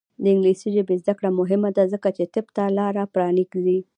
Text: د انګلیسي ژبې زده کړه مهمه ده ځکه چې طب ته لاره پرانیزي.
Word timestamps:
د 0.21 0.23
انګلیسي 0.33 0.67
ژبې 0.75 0.95
زده 1.01 1.13
کړه 1.17 1.29
مهمه 1.39 1.69
ده 1.77 1.83
ځکه 1.93 2.09
چې 2.17 2.23
طب 2.33 2.45
ته 2.55 2.63
لاره 2.77 3.03
پرانیزي. 3.13 3.79